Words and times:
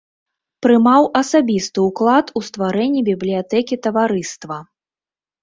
Прымаў 0.65 1.03
асабісты 1.21 1.79
ўклад 1.89 2.25
у 2.41 2.43
стварэнні 2.47 3.01
бібліятэкі 3.11 3.75
таварыства. 3.87 4.57